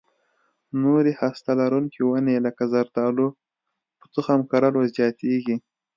[0.83, 3.27] نورې هسته لرونکې ونې لکه زردالو
[3.99, 5.55] په تخم کرلو زیاتېږي.